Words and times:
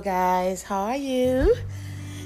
Guys. 0.00 0.62
How 0.62 0.82
are 0.82 0.96
you? 0.96 1.54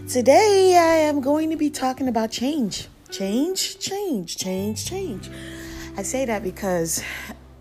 Today, 0.09 0.77
I 0.77 1.09
am 1.09 1.21
going 1.21 1.51
to 1.51 1.57
be 1.57 1.71
talking 1.71 2.09
about 2.09 2.33
change. 2.33 2.89
Change, 3.11 3.79
change, 3.79 4.37
change, 4.37 4.85
change. 4.85 5.31
I 5.97 6.03
say 6.03 6.25
that 6.25 6.43
because 6.43 7.03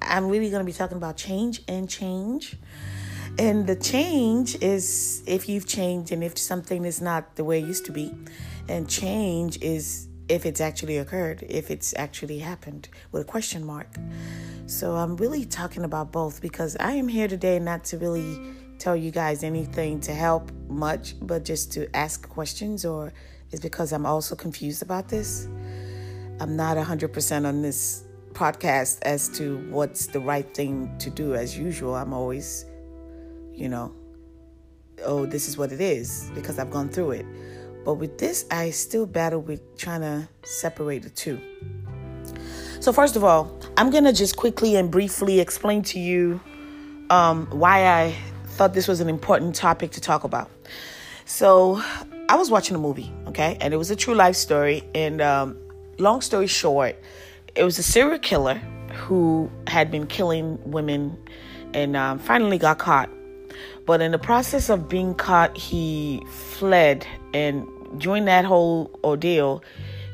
I'm 0.02 0.28
really 0.28 0.50
going 0.50 0.62
to 0.62 0.66
be 0.66 0.74
talking 0.74 0.98
about 0.98 1.16
change 1.16 1.62
and 1.68 1.88
change. 1.88 2.56
And 3.38 3.68
the 3.68 3.76
change 3.76 4.62
is 4.64 5.22
if 5.28 5.48
you've 5.48 5.68
changed 5.68 6.12
and 6.12 6.24
if 6.24 6.38
something 6.40 6.86
is 6.86 7.02
not 7.02 7.36
the 7.36 7.44
way 7.44 7.60
it 7.60 7.66
used 7.66 7.86
to 7.86 7.92
be. 7.92 8.12
And 8.68 8.90
change 8.90 9.62
is 9.62 10.08
if 10.28 10.46
it's 10.46 10.60
actually 10.60 10.98
occurred, 10.98 11.46
if 11.48 11.70
it's 11.70 11.94
actually 11.98 12.40
happened 12.40 12.90
with 13.12 13.22
a 13.22 13.26
question 13.26 13.64
mark. 13.64 13.96
So 14.66 14.96
I'm 14.96 15.18
really 15.18 15.46
talking 15.46 15.84
about 15.84 16.12
both 16.12 16.42
because 16.42 16.76
I 16.80 16.94
am 16.94 17.08
here 17.08 17.28
today 17.28 17.60
not 17.60 17.84
to 17.86 17.98
really 17.98 18.40
tell 18.80 18.96
you 18.96 19.12
guys 19.12 19.44
anything 19.44 20.00
to 20.02 20.14
help 20.14 20.52
much, 20.68 21.16
but 21.22 21.46
just 21.46 21.72
to 21.74 21.94
ask 21.96 22.28
questions, 22.30 22.86
or 22.86 23.14
is 23.52 23.60
because 23.60 23.92
I'm 23.92 24.06
also 24.06 24.36
confused 24.36 24.82
about 24.82 25.10
this. 25.10 25.48
I'm 26.40 26.56
not 26.56 26.78
100% 26.78 27.46
on 27.46 27.62
this 27.62 28.04
podcast 28.34 29.00
as 29.02 29.28
to 29.30 29.58
what's 29.70 30.08
the 30.08 30.20
right 30.20 30.52
thing 30.54 30.96
to 31.00 31.10
do 31.10 31.36
as 31.36 31.58
usual. 31.58 31.96
I'm 31.96 32.14
always, 32.14 32.66
you 33.54 33.68
know, 33.68 33.94
oh, 35.04 35.26
this 35.26 35.48
is 35.48 35.58
what 35.58 35.72
it 35.72 35.82
is 35.82 36.32
because 36.34 36.60
I've 36.60 36.72
gone 36.72 36.90
through 36.90 37.12
it. 37.12 37.26
But 37.84 37.96
with 37.96 38.18
this, 38.18 38.46
I 38.52 38.70
still 38.70 39.06
battle 39.06 39.42
with 39.42 39.78
trying 39.78 40.02
to 40.02 40.30
separate 40.44 41.04
the 41.04 41.10
two. 41.10 41.40
So, 42.80 42.94
first 42.94 43.16
of 43.16 43.24
all, 43.24 43.60
I'm 43.78 43.90
going 43.90 44.04
to 44.06 44.14
just 44.14 44.38
quickly 44.38 44.76
and 44.76 44.90
briefly 44.90 45.40
explain 45.40 45.82
to 45.84 46.00
you 46.00 46.40
um, 47.10 47.48
why 47.48 47.88
I 47.88 48.16
thought 48.60 48.74
this 48.74 48.90
was 48.90 49.00
an 49.00 49.08
important 49.08 49.56
topic 49.56 49.92
to 49.92 50.02
talk 50.02 50.26
about. 50.26 50.52
So, 51.24 51.82
I 52.28 52.36
was 52.36 52.52
watching 52.52 52.76
a 52.76 52.80
movie, 52.80 53.10
okay, 53.28 53.58
and 53.62 53.74
it 53.74 53.78
was 53.78 53.90
a 53.90 53.96
true 53.96 54.14
life 54.14 54.36
story. 54.36 54.84
And 54.94 55.22
um, 55.22 55.58
long 55.98 56.20
story 56.20 56.48
short, 56.48 56.98
it 57.56 57.64
was 57.64 57.80
a 57.80 57.84
serial 57.84 58.20
killer 58.20 58.56
who 58.94 59.50
had 59.68 59.90
been 59.90 60.08
killing 60.08 60.60
women 60.70 61.18
and 61.74 61.96
um, 61.96 62.20
finally 62.20 62.58
got 62.58 62.80
caught. 62.80 63.10
But 63.86 64.02
in 64.02 64.12
the 64.12 64.20
process 64.20 64.70
of 64.70 64.90
being 64.90 65.16
caught, 65.16 65.56
he 65.56 66.22
fled, 66.30 67.08
and 67.34 67.66
during 67.98 68.26
that 68.26 68.44
whole 68.44 68.92
ordeal, 69.06 69.64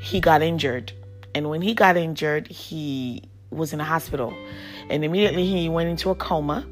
he 0.01 0.21
got 0.21 0.43
injured. 0.43 0.93
And 1.33 1.49
when 1.49 1.63
he 1.63 1.73
got 1.73 1.97
injured, 1.97 2.47
he 2.47 3.23
was 3.49 3.73
in 3.73 3.81
a 3.81 3.85
hospital, 3.85 4.35
and 4.91 5.03
immediately 5.03 5.47
he 5.47 5.67
went 5.67 5.89
into 5.89 6.11
a 6.11 6.15
coma 6.15 6.67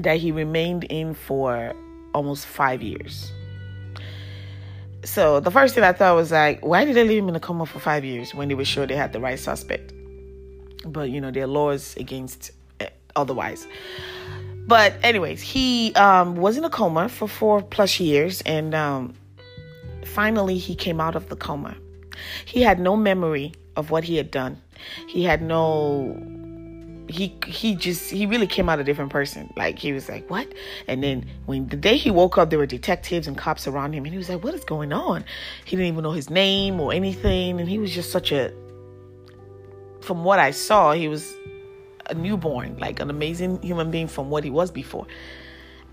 that 0.00 0.18
he 0.18 0.32
remained 0.32 0.84
in 0.84 1.14
for 1.14 1.74
almost 2.14 2.46
five 2.46 2.82
years. 2.82 3.32
So 5.04 5.40
the 5.40 5.50
first 5.50 5.74
thing 5.74 5.84
I 5.84 5.92
thought 5.92 6.16
was 6.16 6.32
like, 6.32 6.64
why 6.64 6.84
did 6.84 6.96
they 6.96 7.04
leave 7.04 7.22
him 7.22 7.28
in 7.28 7.36
a 7.36 7.40
coma 7.40 7.66
for 7.66 7.78
five 7.78 8.04
years 8.04 8.34
when 8.34 8.48
they 8.48 8.54
were 8.54 8.64
sure 8.64 8.86
they 8.86 8.96
had 8.96 9.12
the 9.12 9.20
right 9.20 9.38
suspect? 9.38 9.92
But 10.86 11.10
you 11.10 11.20
know, 11.20 11.30
there 11.30 11.44
are 11.44 11.48
laws 11.48 11.94
against 11.96 12.52
eh, 12.80 12.88
otherwise. 13.14 13.66
But 14.66 14.94
anyways, 15.02 15.42
he 15.42 15.94
um, 15.94 16.36
was 16.36 16.56
in 16.56 16.64
a 16.64 16.70
coma 16.70 17.10
for 17.10 17.28
four 17.28 17.60
plus 17.60 18.00
years, 18.00 18.40
and 18.42 18.74
um, 18.74 19.14
finally 20.06 20.56
he 20.56 20.74
came 20.74 21.00
out 21.00 21.16
of 21.16 21.28
the 21.28 21.36
coma. 21.36 21.76
He 22.46 22.62
had 22.62 22.80
no 22.80 22.96
memory 22.96 23.52
of 23.76 23.90
what 23.90 24.04
he 24.04 24.16
had 24.16 24.30
done. 24.30 24.62
He 25.06 25.22
had 25.22 25.42
no 25.42 26.16
he 27.08 27.36
he 27.46 27.74
just 27.74 28.10
he 28.10 28.26
really 28.26 28.46
came 28.46 28.68
out 28.68 28.78
a 28.78 28.84
different 28.84 29.10
person. 29.10 29.52
Like 29.56 29.78
he 29.78 29.92
was 29.92 30.08
like, 30.08 30.28
"What?" 30.30 30.48
And 30.88 31.02
then 31.02 31.26
when 31.46 31.68
the 31.68 31.76
day 31.76 31.96
he 31.96 32.10
woke 32.10 32.38
up, 32.38 32.50
there 32.50 32.58
were 32.58 32.66
detectives 32.66 33.26
and 33.26 33.36
cops 33.36 33.66
around 33.66 33.92
him, 33.92 34.04
and 34.04 34.12
he 34.12 34.18
was 34.18 34.28
like, 34.28 34.42
"What 34.42 34.54
is 34.54 34.64
going 34.64 34.92
on?" 34.92 35.24
He 35.64 35.76
didn't 35.76 35.92
even 35.92 36.02
know 36.02 36.12
his 36.12 36.30
name 36.30 36.80
or 36.80 36.92
anything, 36.92 37.60
and 37.60 37.68
he 37.68 37.78
was 37.78 37.92
just 37.92 38.10
such 38.10 38.32
a. 38.32 38.52
From 40.00 40.24
what 40.24 40.38
I 40.38 40.50
saw, 40.50 40.92
he 40.92 41.08
was 41.08 41.34
a 42.06 42.14
newborn, 42.14 42.76
like 42.78 43.00
an 43.00 43.10
amazing 43.10 43.62
human 43.62 43.90
being 43.90 44.08
from 44.08 44.30
what 44.30 44.44
he 44.44 44.50
was 44.50 44.70
before. 44.70 45.06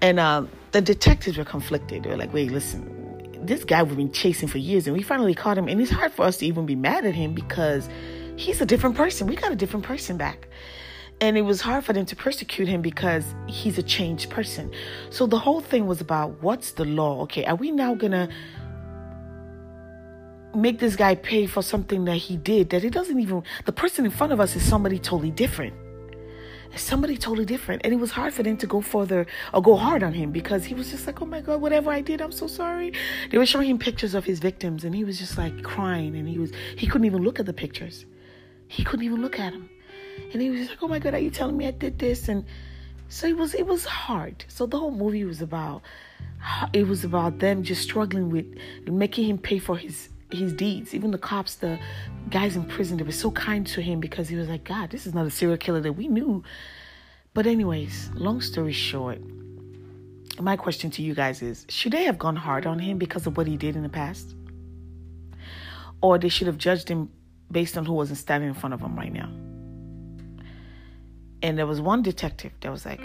And 0.02 0.20
um, 0.20 0.50
the 0.72 0.82
detectives 0.82 1.38
were 1.38 1.46
conflicted. 1.46 2.04
They 2.04 2.10
were 2.10 2.18
like, 2.18 2.34
"Wait, 2.34 2.52
listen, 2.52 3.46
this 3.46 3.66
guy 3.66 3.84
we've 3.84 3.98
been 3.98 4.14
chasing 4.14 4.48
for 4.48 4.60
years, 4.60 4.88
and 4.88 4.96
we 4.96 5.04
finally 5.04 5.36
caught 5.36 5.58
him, 5.58 5.68
and 5.68 5.82
it's 5.82 5.92
hard 5.92 6.14
for 6.14 6.24
us 6.24 6.38
to 6.38 6.46
even 6.46 6.66
be 6.66 6.76
mad 6.76 7.06
at 7.06 7.16
him 7.16 7.34
because." 7.34 7.90
He's 8.38 8.62
a 8.62 8.66
different 8.66 8.96
person. 8.96 9.28
We 9.28 9.36
got 9.36 9.52
a 9.52 9.56
different 9.56 9.86
person 9.86 10.18
back 10.18 10.48
and 11.22 11.38
it 11.38 11.44
was 11.44 11.62
hard 11.62 11.86
for 11.86 11.94
them 11.94 12.06
to 12.08 12.16
persecute 12.16 12.68
him 12.68 12.82
because 12.82 13.36
he's 13.48 13.78
a 13.78 13.84
changed 13.84 14.32
person. 14.32 14.72
So 15.12 15.28
the 15.28 15.38
whole 15.38 15.62
thing 15.62 15.86
was 15.86 16.02
about 16.02 16.42
what's 16.42 16.72
the 16.72 16.84
law? 16.84 17.22
Okay, 17.22 17.46
are 17.46 17.56
we 17.56 17.72
now 17.72 17.94
gonna 17.94 18.28
make 20.56 20.80
this 20.80 20.96
guy 20.96 21.16
pay 21.16 21.46
for 21.46 21.62
something 21.62 22.04
that 22.06 22.18
he 22.18 22.36
did 22.36 22.72
that 22.72 22.84
he 22.84 22.90
doesn't 22.90 23.18
even 23.20 23.42
the 23.64 23.72
person 23.72 24.04
in 24.04 24.12
front 24.12 24.34
of 24.34 24.42
us 24.42 24.56
is 24.56 24.64
somebody 24.64 24.98
totally 24.98 25.32
different. 25.32 25.74
Somebody 26.76 27.18
totally 27.18 27.46
different. 27.46 27.82
And 27.84 27.94
it 27.94 27.98
was 27.98 28.12
hard 28.12 28.34
for 28.34 28.44
them 28.44 28.56
to 28.58 28.66
go 28.66 28.82
further 28.82 29.28
or 29.54 29.62
go 29.62 29.76
hard 29.76 30.04
on 30.04 30.14
him 30.14 30.32
because 30.32 30.64
he 30.64 30.74
was 30.74 30.90
just 30.90 31.06
like, 31.06 31.22
Oh 31.22 31.26
my 31.26 31.42
god, 31.42 31.62
whatever 31.62 31.92
I 31.92 32.02
did, 32.02 32.22
I'm 32.22 32.32
so 32.32 32.48
sorry. 32.48 32.94
They 33.30 33.38
were 33.38 33.46
showing 33.46 33.70
him 33.70 33.78
pictures 33.78 34.16
of 34.16 34.26
his 34.26 34.40
victims 34.40 34.86
and 34.86 34.96
he 34.96 35.04
was 35.04 35.20
just 35.20 35.38
like 35.38 35.62
crying 35.64 36.16
and 36.16 36.28
he 36.28 36.40
was 36.40 36.52
he 36.78 36.88
couldn't 36.88 37.06
even 37.06 37.22
look 37.24 37.40
at 37.40 37.46
the 37.46 37.54
pictures. 37.54 38.06
He 38.68 38.84
couldn't 38.84 39.06
even 39.06 39.22
look 39.22 39.38
at 39.38 39.52
them 39.52 39.70
and 40.34 40.42
he 40.42 40.50
was 40.50 40.70
like, 40.70 40.82
"Oh 40.82 40.88
my 40.88 41.00
God, 41.00 41.14
are 41.14 41.20
you 41.20 41.32
telling 41.32 41.58
me 41.58 41.68
I 41.68 41.72
did 41.72 42.00
this?" 42.00 42.30
And 42.30 42.46
so 43.10 43.28
it 43.28 43.38
was 43.38 43.54
it 43.54 43.66
was 43.66 43.86
hard. 43.86 44.46
So 44.48 44.66
the 44.66 44.78
whole 44.78 44.92
movie 44.92 45.26
was 45.26 45.42
about 45.42 45.82
it 46.74 46.88
was 46.88 47.04
about 47.04 47.40
them 47.40 47.64
just 47.64 47.82
struggling 47.82 48.30
with 48.30 48.46
making 48.86 49.30
him 49.30 49.38
pay 49.38 49.60
for 49.60 49.78
his 49.78 50.10
his 50.32 50.54
deeds. 50.54 50.94
Even 50.94 51.12
the 51.12 51.18
cops, 51.18 51.56
the 51.56 51.80
guys 52.30 52.56
in 52.56 52.64
prison, 52.66 52.98
they 52.98 53.04
were 53.04 53.12
so 53.12 53.32
kind 53.32 53.68
to 53.68 53.82
him 53.82 54.00
because 54.00 54.30
he 54.30 54.36
was 54.36 54.48
like, 54.48 54.64
"God, 54.64 54.90
this 54.90 55.06
is 55.06 55.14
not 55.14 55.26
a 55.26 55.32
serial 55.32 55.58
killer 55.58 55.82
that 55.82 55.94
we 55.94 56.08
knew." 56.08 56.44
But 57.34 57.48
anyways, 57.48 58.12
long 58.14 58.42
story 58.42 58.74
short, 58.74 59.20
my 60.40 60.56
question 60.56 60.90
to 60.92 61.02
you 61.02 61.14
guys 61.14 61.42
is: 61.42 61.66
Should 61.70 61.94
they 61.94 62.04
have 62.04 62.18
gone 62.18 62.36
hard 62.36 62.66
on 62.66 62.80
him 62.80 62.98
because 62.98 63.28
of 63.28 63.38
what 63.38 63.48
he 63.48 63.58
did 63.58 63.76
in 63.76 63.84
the 63.84 63.90
past, 63.90 64.36
or 66.02 66.18
they 66.18 66.30
should 66.30 66.48
have 66.48 66.58
judged 66.58 66.90
him 66.90 67.10
based 67.52 67.78
on 67.78 67.86
who 67.86 67.94
wasn't 67.94 68.20
standing 68.20 68.50
in 68.50 68.56
front 68.56 68.74
of 68.74 68.82
him 68.82 68.96
right 68.96 69.14
now? 69.14 69.30
And 71.44 71.58
there 71.58 71.66
was 71.66 71.82
one 71.82 72.02
detective 72.04 72.52
that 72.62 72.72
was 72.72 72.86
like, 72.86 73.02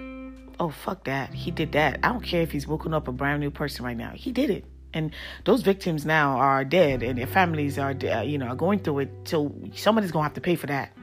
oh, 0.60 0.70
fuck 0.70 1.04
that. 1.04 1.32
He 1.32 1.50
did 1.50 1.72
that. 1.72 2.00
I 2.02 2.08
don't 2.08 2.22
care 2.22 2.42
if 2.42 2.52
he's 2.52 2.66
woken 2.66 2.94
up 2.94 3.08
a 3.08 3.12
brand 3.12 3.40
new 3.40 3.50
person 3.50 3.84
right 3.84 3.96
now. 3.96 4.10
He 4.14 4.32
did 4.32 4.50
it. 4.50 4.64
And 4.92 5.12
those 5.44 5.62
victims 5.62 6.06
now 6.06 6.38
are 6.38 6.64
dead 6.64 7.02
and 7.02 7.18
their 7.18 7.26
families 7.26 7.78
are, 7.78 7.92
you 7.92 8.38
know, 8.38 8.46
are 8.46 8.54
going 8.54 8.78
through 8.78 9.00
it. 9.00 9.10
So 9.24 9.54
somebody's 9.74 10.12
to 10.12 10.22
have 10.22 10.34
to 10.34 10.40
pay 10.40 10.54
for 10.54 10.66
that. 10.68 10.96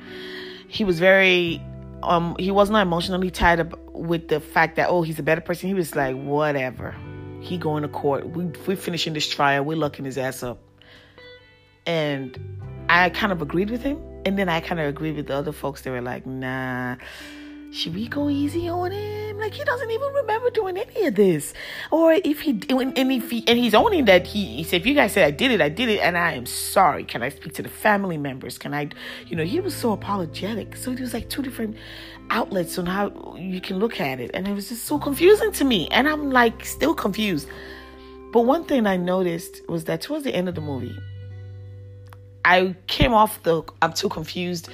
He 0.67 0.83
was 0.83 0.99
very, 0.99 1.61
um, 2.01 2.35
he 2.39 2.49
was 2.49 2.69
not 2.69 2.81
emotionally 2.81 3.29
tied 3.29 3.59
up 3.59 3.77
with 3.89 4.27
the 4.27 4.39
fact 4.39 4.77
that, 4.77 4.89
oh, 4.89 5.03
he's 5.03 5.19
a 5.19 5.23
better 5.23 5.41
person. 5.41 5.67
He 5.67 5.75
was 5.75 5.95
like, 5.95 6.15
whatever. 6.15 6.95
He 7.41 7.57
going 7.57 7.83
to 7.83 7.89
court. 7.89 8.27
We, 8.27 8.45
we're 8.65 8.77
finishing 8.77 9.13
this 9.13 9.27
trial. 9.27 9.63
We're 9.63 9.77
locking 9.77 10.05
his 10.05 10.17
ass 10.17 10.41
up. 10.41 10.59
And 11.85 12.85
I 12.89 13.09
kind 13.09 13.31
of 13.31 13.41
agreed 13.41 13.69
with 13.69 13.83
him 13.83 14.01
and 14.25 14.37
then 14.37 14.49
I 14.49 14.59
kind 14.59 14.79
of 14.79 14.87
agreed 14.87 15.15
with 15.15 15.27
the 15.27 15.35
other 15.35 15.51
folks. 15.51 15.81
They 15.81 15.91
were 15.91 16.01
like, 16.01 16.25
nah, 16.25 16.95
should 17.71 17.95
we 17.95 18.07
go 18.07 18.29
easy 18.29 18.69
on 18.69 18.91
him? 18.91 19.39
Like 19.39 19.53
he 19.53 19.63
doesn't 19.63 19.89
even 19.89 20.13
remember 20.13 20.49
doing 20.51 20.77
any 20.77 21.07
of 21.07 21.15
this. 21.15 21.53
Or 21.89 22.13
if 22.13 22.41
he 22.41 22.51
and 22.69 23.11
if 23.11 23.31
he 23.31 23.43
and 23.47 23.57
he's 23.57 23.73
owning 23.73 24.05
that 24.05 24.27
he, 24.27 24.57
he 24.57 24.63
said, 24.63 24.81
if 24.81 24.85
you 24.85 24.93
guys 24.93 25.13
said 25.13 25.25
I 25.25 25.31
did 25.31 25.51
it, 25.51 25.59
I 25.59 25.69
did 25.69 25.89
it, 25.89 25.99
and 25.99 26.17
I 26.17 26.33
am 26.33 26.45
sorry. 26.45 27.03
Can 27.03 27.23
I 27.23 27.29
speak 27.29 27.53
to 27.55 27.63
the 27.63 27.69
family 27.69 28.17
members? 28.17 28.57
Can 28.57 28.73
I, 28.73 28.89
you 29.27 29.35
know, 29.35 29.43
he 29.43 29.59
was 29.59 29.75
so 29.75 29.91
apologetic. 29.91 30.75
So 30.75 30.91
it 30.91 30.99
was 30.99 31.13
like 31.13 31.29
two 31.29 31.41
different 31.41 31.75
outlets 32.29 32.77
on 32.77 32.85
how 32.85 33.35
you 33.37 33.59
can 33.59 33.79
look 33.79 33.99
at 33.99 34.19
it, 34.19 34.31
and 34.33 34.47
it 34.47 34.53
was 34.53 34.69
just 34.69 34.85
so 34.85 34.99
confusing 34.99 35.51
to 35.53 35.65
me. 35.65 35.87
And 35.89 36.07
I'm 36.07 36.29
like 36.29 36.65
still 36.65 36.93
confused. 36.93 37.47
But 38.31 38.41
one 38.41 38.65
thing 38.65 38.85
I 38.87 38.97
noticed 38.97 39.67
was 39.67 39.83
that 39.85 40.01
towards 40.01 40.23
the 40.23 40.33
end 40.33 40.47
of 40.47 40.55
the 40.55 40.61
movie, 40.61 40.95
I 42.45 42.75
came 42.87 43.13
off 43.13 43.41
the 43.43 43.63
I'm 43.81 43.93
too 43.93 44.09
confused 44.09 44.69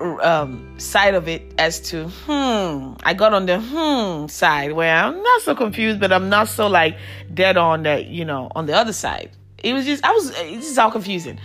um, 0.00 0.78
side 0.78 1.14
of 1.14 1.28
it 1.28 1.42
as 1.58 1.80
to 1.90 2.08
hmm. 2.08 2.94
I 3.04 3.14
got 3.14 3.34
on 3.34 3.46
the 3.46 3.60
hmm 3.60 4.26
side 4.28 4.72
where 4.72 4.94
I'm 4.94 5.22
not 5.22 5.42
so 5.42 5.54
confused, 5.54 6.00
but 6.00 6.12
I'm 6.12 6.28
not 6.28 6.48
so 6.48 6.68
like 6.68 6.96
dead 7.32 7.56
on 7.56 7.82
that 7.82 8.06
you 8.06 8.24
know 8.24 8.50
on 8.54 8.66
the 8.66 8.74
other 8.74 8.92
side. 8.92 9.30
It 9.62 9.74
was 9.74 9.84
just 9.84 10.04
I 10.04 10.12
was 10.12 10.30
it's 10.36 10.66
just 10.66 10.78
all 10.78 10.90
confusing. 10.90 11.38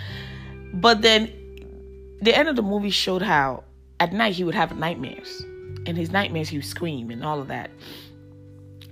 But 0.74 1.01
then 1.01 1.31
the 2.21 2.36
end 2.36 2.50
of 2.50 2.56
the 2.56 2.62
movie 2.62 2.89
showed 2.89 3.21
how 3.21 3.63
at 4.00 4.13
night 4.13 4.33
he 4.33 4.44
would 4.44 4.56
have 4.56 4.78
nightmares, 4.78 5.42
and 5.86 5.98
his 5.98 6.12
nightmares 6.12 6.50
he 6.50 6.57
would 6.57 6.66
scream 6.66 7.10
and 7.12 7.24
all 7.24 7.39
of 7.39 7.48
that. 7.48 7.71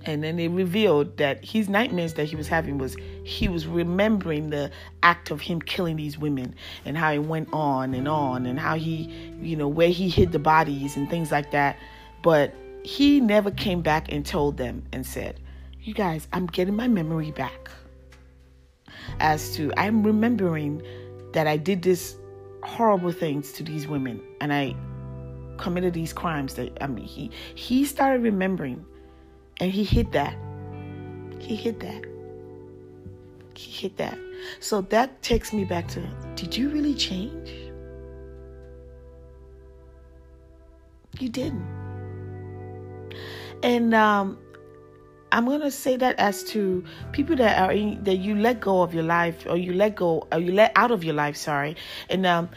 And 0.06 0.22
then 0.22 0.36
they 0.36 0.48
revealed 0.48 1.16
that 1.16 1.44
his 1.44 1.68
nightmares 1.68 2.14
that 2.14 2.26
he 2.26 2.36
was 2.36 2.46
having 2.46 2.78
was 2.78 2.96
he 3.24 3.48
was 3.48 3.66
remembering 3.66 4.50
the 4.50 4.70
act 5.02 5.30
of 5.30 5.40
him 5.40 5.62
killing 5.62 5.96
these 5.96 6.18
women 6.18 6.54
and 6.84 6.96
how 6.96 7.12
it 7.12 7.18
went 7.18 7.48
on 7.52 7.94
and 7.94 8.06
on 8.06 8.44
and 8.44 8.58
how 8.58 8.76
he, 8.76 9.10
you 9.40 9.56
know, 9.56 9.68
where 9.68 9.88
he 9.88 10.08
hid 10.10 10.32
the 10.32 10.38
bodies 10.38 10.96
and 10.96 11.08
things 11.08 11.32
like 11.32 11.50
that. 11.52 11.78
But 12.22 12.54
he 12.82 13.18
never 13.20 13.50
came 13.50 13.80
back 13.80 14.12
and 14.12 14.26
told 14.26 14.58
them 14.58 14.84
and 14.92 15.06
said, 15.06 15.40
You 15.80 15.94
guys, 15.94 16.28
I'm 16.32 16.46
getting 16.46 16.76
my 16.76 16.88
memory 16.88 17.30
back. 17.30 17.70
As 19.20 19.54
to, 19.56 19.72
I'm 19.76 20.02
remembering 20.02 20.82
that 21.32 21.46
I 21.46 21.56
did 21.56 21.82
this 21.82 22.16
horrible 22.62 23.12
things 23.12 23.52
to 23.52 23.62
these 23.62 23.86
women 23.86 24.20
and 24.40 24.52
I 24.52 24.74
committed 25.58 25.94
these 25.94 26.12
crimes 26.12 26.54
that 26.54 26.76
I 26.82 26.86
mean 26.86 27.04
he 27.04 27.30
he 27.54 27.84
started 27.84 28.22
remembering 28.22 28.84
and 29.60 29.70
he 29.70 29.84
hit 29.84 30.12
that. 30.12 30.36
He 31.38 31.56
hit 31.56 31.80
that. 31.80 32.04
He 33.54 33.70
hit 33.70 33.96
that. 33.98 34.18
So 34.60 34.80
that 34.82 35.22
takes 35.22 35.52
me 35.52 35.64
back 35.64 35.88
to 35.88 36.00
did 36.34 36.56
you 36.56 36.68
really 36.70 36.94
change? 36.94 37.50
You 41.20 41.28
didn't. 41.28 41.64
And 43.62 43.94
um, 43.94 44.38
I'm 45.30 45.46
gonna 45.46 45.70
say 45.70 45.96
that 45.96 46.18
as 46.18 46.42
to 46.44 46.84
people 47.12 47.36
that 47.36 47.58
are 47.58 47.72
in, 47.72 48.02
that 48.04 48.16
you 48.16 48.34
let 48.34 48.60
go 48.60 48.82
of 48.82 48.92
your 48.92 49.04
life 49.04 49.46
or 49.48 49.56
you 49.56 49.72
let 49.72 49.94
go 49.94 50.26
or 50.32 50.40
you 50.40 50.52
let 50.52 50.72
out 50.74 50.90
of 50.90 51.04
your 51.04 51.14
life, 51.14 51.36
sorry, 51.36 51.76
and 52.10 52.26
um, 52.26 52.48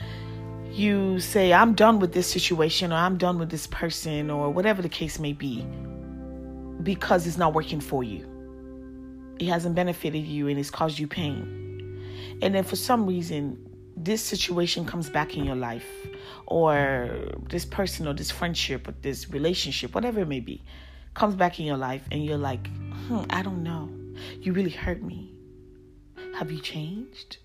you 0.72 1.20
say 1.20 1.54
I'm 1.54 1.74
done 1.74 2.00
with 2.00 2.14
this 2.14 2.28
situation 2.28 2.92
or 2.92 2.96
I'm 2.96 3.18
done 3.18 3.38
with 3.40 3.50
this 3.50 3.68
person 3.68 4.30
or 4.30 4.50
whatever 4.50 4.82
the 4.82 4.90
case 4.90 5.20
may 5.20 5.34
be 5.34 5.66
because 6.88 7.28
it's 7.28 7.38
not 7.38 7.54
working 7.54 7.82
for 7.82 8.02
you. 8.02 8.26
It 9.40 9.48
hasn't 9.48 9.76
benefited 9.76 10.26
you 10.26 10.48
and 10.48 10.58
it's 10.58 10.72
caused 10.72 10.98
you 10.98 11.06
pain. 11.06 12.02
And 12.42 12.56
then 12.56 12.64
for 12.64 12.78
some 12.78 13.06
reason 13.06 13.60
this 13.98 14.22
situation 14.24 14.86
comes 14.86 15.10
back 15.10 15.36
in 15.36 15.44
your 15.44 15.58
life 15.58 15.86
or 16.46 17.10
this 17.50 17.66
person 17.66 18.08
or 18.08 18.14
this 18.14 18.32
friendship 18.32 18.88
or 18.88 18.94
this 19.02 19.30
relationship, 19.32 19.94
whatever 19.94 20.22
it 20.22 20.30
may 20.30 20.40
be, 20.40 20.64
comes 21.14 21.36
back 21.36 21.60
in 21.60 21.66
your 21.66 21.76
life 21.76 22.04
and 22.10 22.24
you're 22.24 22.38
like, 22.38 22.66
hmm, 23.08 23.24
I 23.32 23.42
don't 23.42 23.64
know. 23.64 23.90
You 24.40 24.54
really 24.54 24.70
hurt 24.70 25.04
me. 25.04 25.34
Have 26.36 26.54
you 26.54 26.62
changed? 26.62 27.40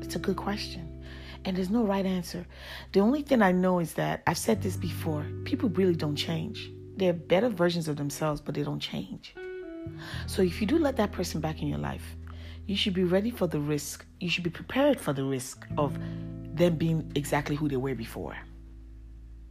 It's 0.00 0.16
a 0.16 0.18
good 0.18 0.36
question. 0.36 1.04
And 1.44 1.58
there's 1.58 1.68
no 1.68 1.84
right 1.84 2.06
answer. 2.06 2.46
The 2.92 3.00
only 3.00 3.20
thing 3.20 3.42
I 3.42 3.52
know 3.52 3.80
is 3.80 3.92
that 3.94 4.22
I've 4.26 4.38
said 4.38 4.62
this 4.62 4.78
before 4.78 5.26
people 5.44 5.68
really 5.68 5.94
don't 5.94 6.16
change. 6.16 6.72
They're 7.02 7.12
better 7.12 7.48
versions 7.48 7.88
of 7.88 7.96
themselves, 7.96 8.40
but 8.40 8.54
they 8.54 8.62
don't 8.62 8.78
change. 8.78 9.34
So 10.28 10.40
if 10.40 10.60
you 10.60 10.68
do 10.68 10.78
let 10.78 10.96
that 10.98 11.10
person 11.10 11.40
back 11.40 11.60
in 11.60 11.66
your 11.66 11.80
life, 11.80 12.14
you 12.68 12.76
should 12.76 12.94
be 12.94 13.02
ready 13.02 13.28
for 13.28 13.48
the 13.48 13.58
risk. 13.58 14.06
You 14.20 14.30
should 14.30 14.44
be 14.44 14.50
prepared 14.50 15.00
for 15.00 15.12
the 15.12 15.24
risk 15.24 15.66
of 15.76 15.98
them 16.54 16.76
being 16.76 17.10
exactly 17.16 17.56
who 17.56 17.68
they 17.68 17.76
were 17.76 17.96
before. 17.96 18.36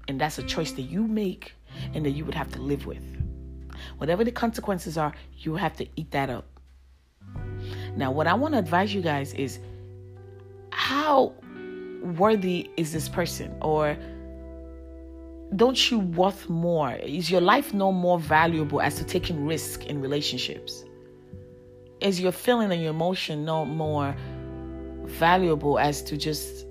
And 0.08 0.18
that's 0.18 0.38
a 0.38 0.44
choice 0.44 0.72
that 0.72 0.84
you 0.84 1.06
make 1.06 1.54
and 1.94 2.06
that 2.06 2.12
you 2.12 2.24
would 2.24 2.36
have 2.36 2.50
to 2.54 2.62
live 2.62 2.86
with. 2.86 3.04
Whatever 3.98 4.24
the 4.24 4.32
consequences 4.32 4.98
are, 4.98 5.12
you 5.40 5.56
have 5.56 5.76
to 5.76 5.88
eat 5.98 6.10
that 6.12 6.30
up. 6.30 6.48
Now, 7.98 8.14
what 8.14 8.28
I 8.28 8.34
want 8.34 8.54
to 8.54 8.60
advise 8.60 8.96
you 8.96 9.02
guys 9.02 9.34
is 9.34 9.60
how 10.72 11.34
worthy 12.02 12.70
is 12.78 12.94
this 12.94 13.10
person? 13.10 13.54
Or 13.62 13.98
don't 15.56 15.92
you 15.92 16.00
worth 16.00 16.50
more? 16.50 16.94
Is 16.94 17.30
your 17.30 17.42
life 17.42 17.74
no 17.74 17.92
more 17.92 18.20
valuable 18.20 18.82
as 18.82 18.96
to 18.96 19.04
taking 19.04 19.46
risk 19.46 19.86
in 19.86 20.02
relationships? 20.02 20.86
Is 22.00 22.22
your 22.22 22.32
feeling 22.32 22.72
and 22.72 22.82
your 22.82 22.92
emotion 22.92 23.44
no 23.44 23.66
more 23.66 24.16
valuable 25.04 25.78
as 25.78 26.02
to 26.04 26.16
just 26.16 26.66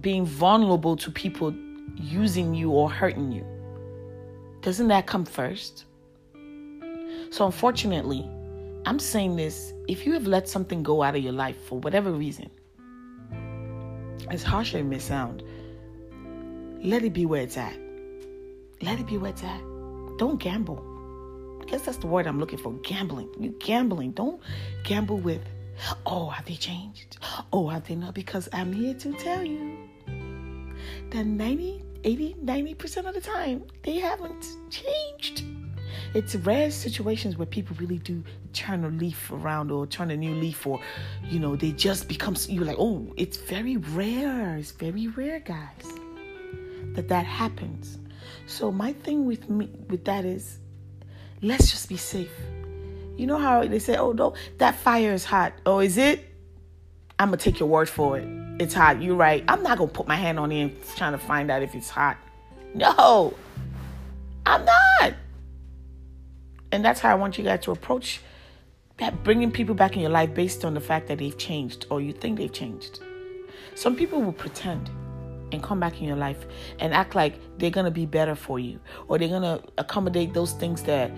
being 0.00 0.24
vulnerable 0.24 0.96
to 0.96 1.10
people 1.10 1.52
using 1.96 2.54
you 2.54 2.70
or 2.70 2.88
hurting 2.88 3.32
you? 3.32 3.44
Doesn't 4.60 4.88
that 4.88 5.06
come 5.06 5.24
first? 5.24 5.84
So, 7.30 7.46
unfortunately, 7.46 8.28
I'm 8.86 9.00
saying 9.00 9.36
this 9.36 9.74
if 9.88 10.06
you 10.06 10.12
have 10.12 10.26
let 10.26 10.48
something 10.48 10.84
go 10.84 11.02
out 11.02 11.16
of 11.16 11.22
your 11.22 11.32
life 11.32 11.60
for 11.64 11.80
whatever 11.80 12.12
reason, 12.12 12.48
as 14.30 14.44
harsh 14.44 14.74
as 14.74 14.82
it 14.82 14.84
may 14.84 14.98
sound, 14.98 15.42
let 16.82 17.02
it 17.02 17.12
be 17.12 17.26
where 17.26 17.42
it's 17.42 17.56
at. 17.56 17.76
Let 18.80 19.00
it 19.00 19.06
be 19.06 19.18
where 19.18 19.30
it's 19.30 19.42
at. 19.42 19.60
Don't 20.18 20.38
gamble. 20.38 20.84
I 21.60 21.64
guess 21.64 21.82
that's 21.82 21.98
the 21.98 22.06
word 22.06 22.26
I'm 22.26 22.38
looking 22.38 22.58
for 22.58 22.72
gambling. 22.82 23.28
You 23.38 23.50
gambling. 23.58 24.12
Don't 24.12 24.40
gamble 24.84 25.18
with, 25.18 25.42
oh, 26.06 26.28
have 26.28 26.44
they 26.46 26.54
changed? 26.54 27.18
Oh, 27.52 27.68
have 27.68 27.86
they 27.86 27.94
not? 27.94 28.14
Because 28.14 28.48
I'm 28.52 28.72
here 28.72 28.94
to 28.94 29.12
tell 29.14 29.44
you 29.44 29.76
that 31.10 31.26
90, 31.26 31.82
80, 32.04 32.36
90% 32.44 33.08
of 33.08 33.14
the 33.14 33.20
time, 33.20 33.64
they 33.82 33.98
haven't 33.98 34.46
changed. 34.70 35.44
It's 36.14 36.34
rare 36.36 36.70
situations 36.70 37.36
where 37.36 37.46
people 37.46 37.76
really 37.78 37.98
do 37.98 38.22
turn 38.52 38.84
a 38.84 38.88
leaf 38.88 39.30
around 39.30 39.70
or 39.70 39.86
turn 39.86 40.10
a 40.10 40.16
new 40.16 40.34
leaf 40.34 40.66
or, 40.66 40.80
you 41.24 41.38
know, 41.38 41.54
they 41.54 41.72
just 41.72 42.08
become, 42.08 42.34
you're 42.48 42.64
like, 42.64 42.78
oh, 42.78 43.12
it's 43.16 43.36
very 43.36 43.76
rare. 43.76 44.56
It's 44.56 44.70
very 44.70 45.08
rare, 45.08 45.40
guys, 45.40 45.92
that 46.94 47.08
that 47.08 47.26
happens. 47.26 47.98
So 48.48 48.72
my 48.72 48.92
thing 48.92 49.26
with 49.26 49.48
me, 49.48 49.70
with 49.88 50.04
that 50.06 50.24
is, 50.24 50.58
let's 51.42 51.70
just 51.70 51.88
be 51.88 51.96
safe. 51.96 52.32
You 53.16 53.26
know 53.26 53.38
how 53.38 53.64
they 53.64 53.78
say, 53.78 53.96
oh, 53.96 54.10
no, 54.10 54.34
that 54.58 54.74
fire 54.74 55.12
is 55.12 55.24
hot. 55.24 55.52
Oh, 55.64 55.78
is 55.78 55.96
it? 55.96 56.24
I'm 57.20 57.30
to 57.30 57.36
take 57.36 57.60
your 57.60 57.68
word 57.68 57.88
for 57.88 58.18
it 58.18 58.26
it's 58.58 58.74
hot. 58.74 59.00
You're 59.00 59.14
right. 59.14 59.44
I'm 59.48 59.62
not 59.62 59.78
gonna 59.78 59.90
put 59.90 60.08
my 60.08 60.16
hand 60.16 60.38
on 60.38 60.50
it 60.52 60.74
trying 60.96 61.12
to 61.12 61.18
find 61.18 61.50
out 61.50 61.62
if 61.62 61.74
it's 61.74 61.88
hot. 61.88 62.16
No, 62.74 63.34
I'm 64.44 64.64
not. 64.64 65.14
And 66.72 66.84
that's 66.84 67.00
how 67.00 67.10
I 67.10 67.14
want 67.14 67.38
you 67.38 67.44
guys 67.44 67.60
to 67.60 67.70
approach 67.70 68.20
that 68.98 69.22
bringing 69.22 69.50
people 69.50 69.74
back 69.74 69.94
in 69.94 70.02
your 70.02 70.10
life 70.10 70.34
based 70.34 70.64
on 70.64 70.74
the 70.74 70.80
fact 70.80 71.08
that 71.08 71.18
they've 71.18 71.38
changed 71.38 71.86
or 71.88 72.00
you 72.00 72.12
think 72.12 72.38
they've 72.38 72.52
changed. 72.52 73.00
Some 73.74 73.94
people 73.94 74.20
will 74.20 74.32
pretend 74.32 74.90
and 75.52 75.62
come 75.62 75.80
back 75.80 76.00
in 76.00 76.06
your 76.06 76.16
life 76.16 76.46
and 76.78 76.92
act 76.92 77.14
like 77.14 77.38
they're 77.58 77.70
gonna 77.70 77.90
be 77.90 78.06
better 78.06 78.34
for 78.34 78.58
you 78.58 78.78
or 79.08 79.18
they're 79.18 79.28
gonna 79.28 79.60
accommodate 79.78 80.34
those 80.34 80.52
things 80.52 80.82
that 80.84 81.10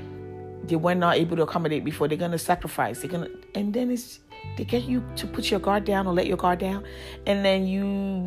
they 0.64 0.76
were 0.76 0.94
not 0.94 1.16
able 1.16 1.36
to 1.36 1.42
accommodate 1.42 1.84
before. 1.84 2.08
They're 2.08 2.18
gonna 2.18 2.38
sacrifice. 2.38 3.00
They're 3.00 3.10
gonna, 3.10 3.28
and 3.54 3.72
then 3.72 3.90
it's 3.90 4.20
they 4.56 4.64
get 4.64 4.84
you 4.84 5.04
to 5.16 5.26
put 5.26 5.50
your 5.50 5.60
guard 5.60 5.84
down 5.84 6.06
or 6.06 6.14
let 6.14 6.26
your 6.26 6.36
guard 6.36 6.58
down, 6.58 6.84
and 7.26 7.44
then 7.44 7.66
you 7.66 8.24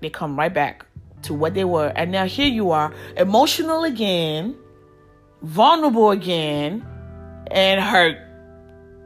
they 0.00 0.10
come 0.10 0.38
right 0.38 0.52
back 0.52 0.86
to 1.22 1.34
what 1.34 1.54
they 1.54 1.64
were, 1.64 1.92
and 1.96 2.12
now 2.12 2.26
here 2.26 2.46
you 2.46 2.70
are, 2.70 2.92
emotional 3.16 3.84
again, 3.84 4.56
vulnerable 5.42 6.10
again, 6.10 6.86
and 7.50 7.80
hurt 7.80 8.18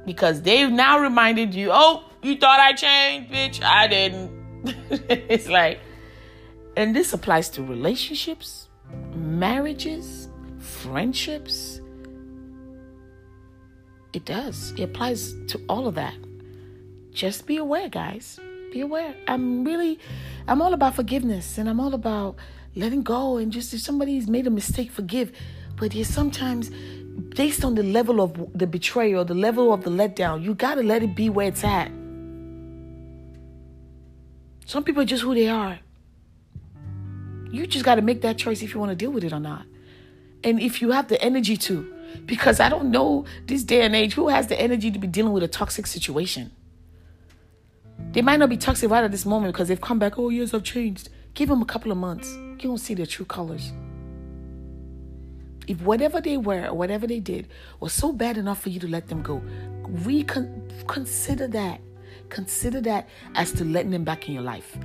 because 0.05 0.43
they've 0.43 0.71
now 0.71 0.99
reminded 0.99 1.55
you, 1.55 1.71
oh, 1.73 2.05
you 2.23 2.37
thought 2.37 2.61
I 2.61 2.73
changed, 2.73 3.33
bitch, 3.33 3.63
I 3.63 3.87
didn't. 3.87 4.31
it's 5.09 5.49
like, 5.49 5.81
and 6.81 6.97
this 6.97 7.13
applies 7.13 7.49
to 7.51 7.63
relationships, 7.63 8.69
marriages, 9.15 10.29
friendships. 10.59 11.81
It 14.13 14.25
does. 14.25 14.73
It 14.73 14.83
applies 14.83 15.35
to 15.49 15.61
all 15.69 15.87
of 15.87 15.95
that 15.95 16.15
just 17.13 17.47
be 17.47 17.57
aware, 17.57 17.89
guys. 17.89 18.39
Be 18.73 18.81
aware. 18.81 19.15
I'm 19.27 19.65
really, 19.65 19.99
I'm 20.47 20.63
all 20.63 20.75
about 20.75 20.95
forgiveness 20.95 21.59
and 21.59 21.69
I'm 21.69 21.81
all 21.81 21.95
about 21.95 22.37
letting 22.77 23.03
go 23.03 23.37
and 23.37 23.53
just 23.53 23.75
if 23.75 23.81
somebody's 23.81 24.29
made 24.29 24.47
a 24.47 24.51
mistake, 24.51 24.91
forgive. 24.91 25.33
But 25.77 25.95
yeah, 25.95 26.05
sometimes 26.05 26.71
based 27.35 27.65
on 27.65 27.75
the 27.75 27.83
level 27.83 28.21
of 28.21 28.53
the 28.55 28.67
betrayal, 28.67 29.25
the 29.25 29.35
level 29.35 29.73
of 29.73 29.83
the 29.83 29.91
letdown, 29.91 30.43
you 30.43 30.55
gotta 30.55 30.83
let 30.83 31.03
it 31.03 31.15
be 31.17 31.29
where 31.29 31.49
it's 31.49 31.65
at. 31.65 31.91
Some 34.67 34.85
people 34.85 35.03
are 35.03 35.07
just 35.07 35.25
who 35.25 35.35
they 35.35 35.49
are. 35.49 35.81
You 37.51 37.67
just 37.67 37.85
gotta 37.85 38.03
make 38.03 38.23
that 38.23 38.39
choice 38.39 38.63
if 38.63 38.75
you 38.75 38.81
want 38.81 38.91
to 38.91 38.97
deal 38.97 39.11
with 39.11 39.25
it 39.25 39.33
or 39.33 39.41
not. 39.41 39.65
And 40.43 40.61
if 40.61 40.81
you 40.81 40.91
have 40.91 41.09
the 41.09 41.21
energy 41.23 41.57
to, 41.59 41.93
because 42.27 42.61
I 42.61 42.69
don't 42.69 42.91
know 42.91 43.25
this 43.47 43.63
day 43.63 43.83
and 43.83 43.95
age 43.95 44.15
who 44.15 44.29
has 44.29 44.47
the 44.47 44.61
energy 44.61 44.91
to 44.91 44.99
be 44.99 45.07
dealing 45.07 45.33
with 45.33 45.43
a 45.43 45.49
toxic 45.49 45.87
situation. 45.87 46.51
They 48.13 48.23
might 48.23 48.39
not 48.39 48.49
be 48.49 48.57
toxic 48.57 48.91
right 48.91 49.05
at 49.05 49.11
this 49.11 49.27
moment 49.27 49.53
because 49.53 49.69
they've 49.69 49.81
come 49.81 49.99
back, 49.99 50.19
oh, 50.19 50.31
years 50.31 50.53
have 50.53 50.65
changed. 50.65 51.11
Give 51.35 51.49
them 51.49 51.63
a 51.63 51.67
couple 51.67 51.93
of 51.93 51.99
months. 51.99 52.33
You 52.59 52.71
won't 52.71 52.81
see 52.81 52.95
their 52.95 53.07
true 53.07 53.27
colors. 53.27 53.73
If 55.69 55.81
whatever 55.83 56.21
they 56.21 56.37
were 56.37 56.67
or 56.67 56.75
whatever 56.75 57.07
they 57.07 57.21
did 57.21 57.49
was 57.79 57.93
so 57.93 58.13
bad 58.13 58.37
enough 58.37 58.61
for 58.61 58.71
you 58.71 58.81
to 58.81 58.89
let 58.89 59.09
them 59.09 59.23
go, 59.23 59.43
reconsider 59.87 61.47
that. 61.49 61.81
Consider 62.29 62.81
that 62.83 63.09
as 63.35 63.53
to 63.53 63.65
letting 63.65 63.91
them 63.91 64.05
back 64.05 64.29
in 64.29 64.35
your 64.35 64.43
life. 64.43 64.77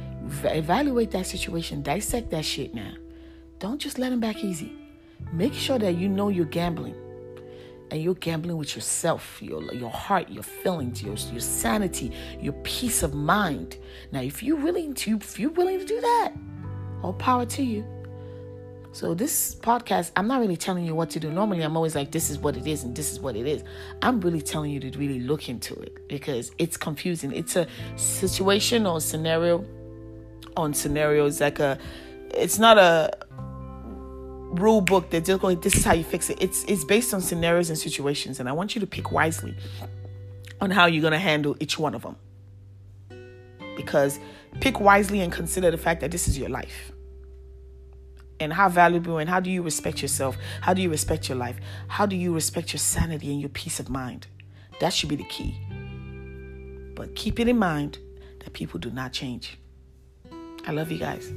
Evaluate 0.44 1.12
that 1.12 1.26
situation, 1.26 1.82
dissect 1.82 2.32
that 2.32 2.46
shit 2.46 2.74
now. 2.74 2.94
Don't 3.60 3.80
just 3.80 3.98
let 3.98 4.10
them 4.10 4.20
back 4.20 4.44
easy. 4.44 4.74
Make 5.34 5.54
sure 5.54 5.80
that 5.80 5.96
you 5.96 6.10
know 6.10 6.30
you're 6.30 6.46
gambling 6.46 6.96
and 7.92 8.02
you're 8.02 8.16
gambling 8.16 8.58
with 8.58 8.76
yourself, 8.76 9.42
your, 9.42 9.62
your 9.74 9.90
heart, 9.90 10.30
your 10.30 10.44
feelings, 10.44 11.04
your, 11.04 11.16
your 11.32 11.42
sanity, 11.42 12.12
your 12.40 12.54
peace 12.64 13.04
of 13.04 13.14
mind. 13.14 13.78
Now, 14.12 14.22
if 14.22 14.42
you're 14.42 14.58
willing 14.58 14.94
to, 14.96 15.18
if 15.18 15.40
you're 15.40 15.52
willing 15.52 15.80
to 15.80 15.86
do 15.86 16.02
that, 16.02 16.34
all 17.04 17.14
power 17.14 17.46
to 17.46 17.64
you. 17.64 17.86
So 18.92 19.14
this 19.14 19.56
podcast, 19.56 20.12
I'm 20.16 20.28
not 20.28 20.40
really 20.40 20.56
telling 20.56 20.86
you 20.86 20.96
what 20.96 21.10
to 21.12 21.20
do. 21.20 21.30
Normally, 21.30 21.64
I'm 21.64 21.76
always 21.76 21.96
like, 21.96 22.12
this 22.12 22.30
is 22.30 22.40
what 22.40 22.56
it 22.56 22.66
is 22.66 22.84
and 22.84 22.96
this 22.96 23.12
is 23.12 23.20
what 23.20 23.36
it 23.36 23.46
is. 23.46 23.64
I'm 24.02 24.22
really 24.22 24.42
telling 24.42 24.72
you 24.72 24.80
to 24.80 24.98
really 24.98 25.20
look 25.20 25.50
into 25.50 25.74
it 25.76 26.08
because 26.08 26.52
it's 26.58 26.78
confusing. 26.78 27.34
It's 27.34 27.58
a 27.58 27.68
situation 27.98 28.86
or 28.86 29.02
scenario 29.02 29.66
on 30.58 30.74
scenarios 30.74 31.42
like 31.42 31.60
a. 31.60 31.78
It's 32.32 32.60
not 32.60 32.78
a 32.78 33.12
rule 34.60 34.82
book 34.82 35.10
that 35.12 35.26
just 35.26 35.42
going. 35.42 35.60
This 35.60 35.76
is 35.76 35.84
how 35.84 35.94
you 35.94 36.04
fix 36.04 36.30
it. 36.30 36.42
It's 36.42 36.64
it's 36.66 36.84
based 36.84 37.14
on 37.14 37.22
scenarios 37.22 37.70
and 37.70 37.78
situations, 37.78 38.40
and 38.40 38.50
I 38.50 38.52
want 38.52 38.76
you 38.76 38.82
to 38.82 38.88
pick 38.88 39.12
wisely 39.12 39.56
on 40.62 40.72
how 40.72 40.86
you're 40.86 41.02
gonna 41.02 41.20
handle 41.20 41.56
each 41.60 41.78
one 41.78 41.96
of 41.96 42.02
them. 42.02 42.16
Because 43.76 44.20
pick 44.62 44.80
wisely 44.80 45.22
and 45.22 45.32
consider 45.32 45.70
the 45.72 45.78
fact 45.78 46.02
that 46.02 46.12
this 46.12 46.28
is 46.28 46.38
your 46.38 46.50
life 46.50 46.92
and 48.40 48.54
how 48.54 48.70
valuable 48.70 49.18
and 49.18 49.30
how 49.30 49.40
do 49.40 49.50
you 49.50 49.62
respect 49.62 50.02
yourself? 50.02 50.38
How 50.62 50.74
do 50.74 50.82
you 50.82 50.90
respect 50.90 51.30
your 51.30 51.38
life? 51.38 51.58
How 51.88 52.06
do 52.06 52.16
you 52.16 52.34
respect 52.34 52.74
your 52.74 52.80
sanity 52.80 53.32
and 53.32 53.40
your 53.40 53.50
peace 53.50 53.80
of 53.80 53.90
mind? 53.90 54.28
That 54.80 54.94
should 54.94 55.10
be 55.10 55.16
the 55.16 55.26
key. 55.26 55.58
But 56.96 57.16
keep 57.16 57.40
it 57.40 57.48
in 57.48 57.58
mind 57.58 58.00
that 58.40 58.54
people 58.54 58.80
do 58.80 58.92
not 58.92 59.14
change. 59.14 59.58
I 60.68 60.72
love 60.72 60.92
you 60.92 60.98
guys. 60.98 61.32